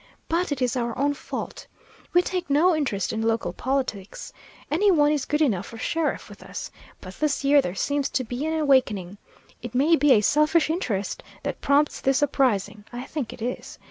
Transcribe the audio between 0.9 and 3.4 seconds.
own fault. We take no interest in